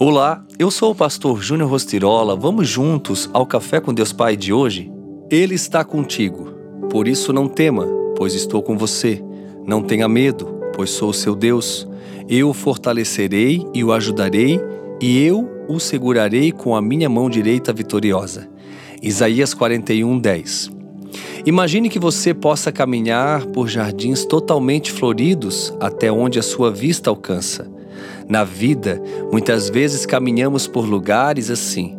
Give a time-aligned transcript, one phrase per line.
[0.00, 2.36] Olá, eu sou o pastor Júnior Rostirola.
[2.36, 4.88] Vamos juntos ao Café com Deus Pai de hoje?
[5.28, 6.52] Ele está contigo.
[6.88, 7.84] Por isso não tema,
[8.16, 9.20] pois estou com você.
[9.66, 11.84] Não tenha medo, pois sou o seu Deus.
[12.28, 14.60] Eu o fortalecerei e o ajudarei,
[15.02, 18.48] e eu o segurarei com a minha mão direita vitoriosa.
[19.02, 20.70] Isaías 41, 10.
[21.44, 27.77] Imagine que você possa caminhar por jardins totalmente floridos até onde a sua vista alcança.
[28.28, 31.96] Na vida, muitas vezes caminhamos por lugares assim.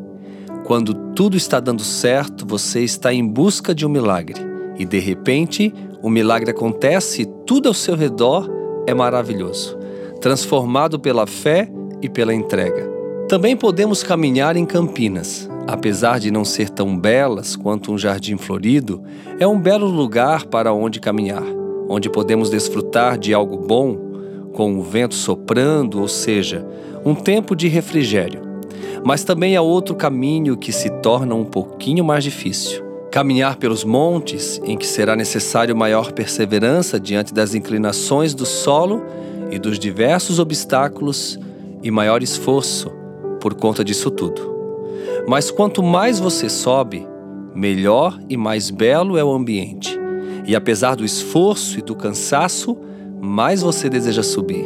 [0.63, 4.39] Quando tudo está dando certo, você está em busca de um milagre.
[4.77, 5.73] E de repente,
[6.03, 8.47] o milagre acontece e tudo ao seu redor
[8.85, 9.75] é maravilhoso,
[10.21, 11.67] transformado pela fé
[11.99, 12.87] e pela entrega.
[13.27, 15.49] Também podemos caminhar em Campinas.
[15.67, 19.03] Apesar de não ser tão belas quanto um jardim florido,
[19.39, 21.43] é um belo lugar para onde caminhar,
[21.87, 24.08] onde podemos desfrutar de algo bom
[24.59, 26.67] com o vento soprando, ou seja,
[27.05, 28.41] um tempo de refrigério.
[29.05, 32.83] Mas também há outro caminho que se torna um pouquinho mais difícil.
[33.09, 39.01] Caminhar pelos montes, em que será necessário maior perseverança diante das inclinações do solo
[39.49, 41.39] e dos diversos obstáculos,
[41.81, 42.91] e maior esforço
[43.39, 44.41] por conta disso tudo.
[45.25, 47.07] Mas quanto mais você sobe,
[47.55, 49.97] melhor e mais belo é o ambiente.
[50.45, 52.77] E apesar do esforço e do cansaço,
[53.21, 54.65] mais você deseja subir.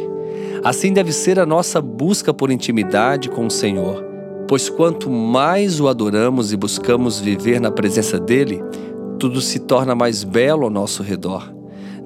[0.62, 4.02] Assim deve ser a nossa busca por intimidade com o Senhor,
[4.48, 8.62] pois quanto mais o adoramos e buscamos viver na presença dele,
[9.18, 11.52] tudo se torna mais belo ao nosso redor.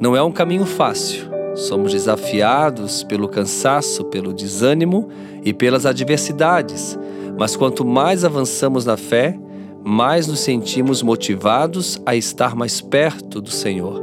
[0.00, 1.28] Não é um caminho fácil.
[1.54, 5.08] Somos desafiados pelo cansaço, pelo desânimo
[5.44, 6.98] e pelas adversidades,
[7.36, 9.38] mas quanto mais avançamos na fé,
[9.84, 14.00] mais nos sentimos motivados a estar mais perto do Senhor,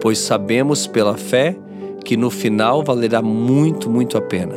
[0.00, 1.56] pois sabemos pela fé
[2.06, 4.54] que no final valerá muito, muito a pena.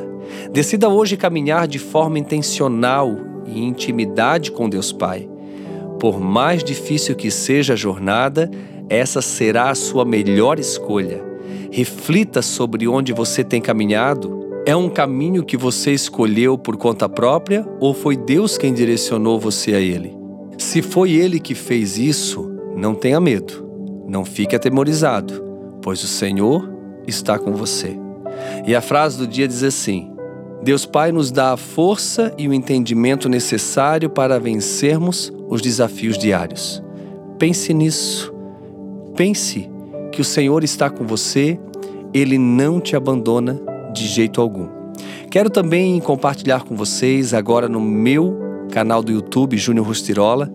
[0.53, 5.28] Decida hoje caminhar de forma intencional e intimidade com Deus Pai.
[6.00, 8.50] Por mais difícil que seja a jornada,
[8.88, 11.26] essa será a sua melhor escolha.
[11.71, 14.61] Reflita sobre onde você tem caminhado.
[14.64, 19.73] É um caminho que você escolheu por conta própria ou foi Deus quem direcionou você
[19.73, 20.15] a ele?
[20.59, 23.67] Se foi ele que fez isso, não tenha medo,
[24.08, 25.43] não fique atemorizado,
[25.82, 27.98] pois o Senhor está com você.
[28.65, 30.11] E a frase do dia diz assim:
[30.61, 36.83] Deus Pai nos dá a força e o entendimento necessário para vencermos os desafios diários.
[37.38, 38.33] Pense nisso.
[39.15, 39.70] Pense
[40.11, 41.59] que o Senhor está com você,
[42.14, 43.59] ele não te abandona
[43.93, 44.67] de jeito algum.
[45.32, 48.38] Quero também compartilhar com vocês agora no meu
[48.71, 50.52] canal do YouTube, Júnior Rustirola.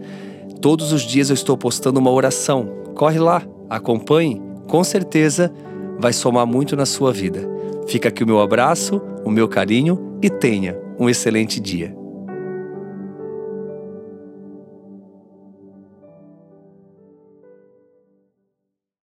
[0.60, 2.68] Todos os dias eu estou postando uma oração.
[2.94, 5.52] Corre lá, acompanhe, com certeza
[5.98, 7.48] vai somar muito na sua vida.
[7.86, 12.03] Fica aqui o meu abraço, o meu carinho e tenha um excelente dia.